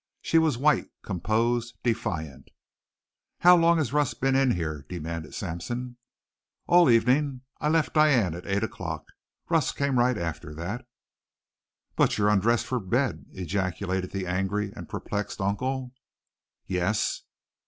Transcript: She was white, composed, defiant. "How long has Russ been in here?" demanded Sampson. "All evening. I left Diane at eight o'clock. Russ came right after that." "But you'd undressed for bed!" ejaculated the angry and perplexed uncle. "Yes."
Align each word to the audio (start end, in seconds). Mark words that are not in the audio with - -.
She 0.23 0.39
was 0.39 0.57
white, 0.57 0.89
composed, 1.03 1.75
defiant. 1.83 2.49
"How 3.41 3.55
long 3.55 3.77
has 3.77 3.93
Russ 3.93 4.15
been 4.15 4.35
in 4.35 4.49
here?" 4.49 4.83
demanded 4.89 5.35
Sampson. 5.35 5.97
"All 6.65 6.89
evening. 6.89 7.41
I 7.59 7.69
left 7.69 7.93
Diane 7.93 8.33
at 8.33 8.47
eight 8.47 8.63
o'clock. 8.63 9.05
Russ 9.47 9.71
came 9.71 9.99
right 9.99 10.17
after 10.17 10.55
that." 10.55 10.87
"But 11.95 12.17
you'd 12.17 12.29
undressed 12.29 12.65
for 12.65 12.79
bed!" 12.79 13.25
ejaculated 13.33 14.09
the 14.09 14.25
angry 14.25 14.73
and 14.75 14.89
perplexed 14.89 15.39
uncle. 15.39 15.93
"Yes." 16.65 17.21